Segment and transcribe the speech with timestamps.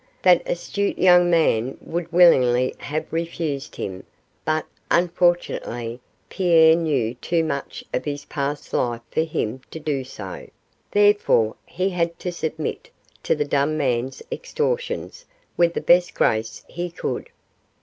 [0.23, 4.03] That astute young man would willingly have refused him,
[4.43, 10.49] but, unfortunately, Pierre knew too much of his past life for him to do so,
[10.89, 12.89] therefore he had to submit
[13.21, 15.25] to the dumb man's extortions
[15.55, 17.29] with the best grace he could.